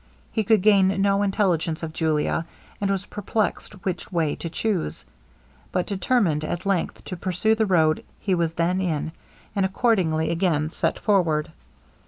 [0.31, 2.47] He could gain no intelligence of Julia,
[2.81, 5.05] and was perplexed which way to chuse;
[5.71, 9.11] but determined at length to pursue the road he was then in,
[9.55, 11.51] and accordingly again set forward.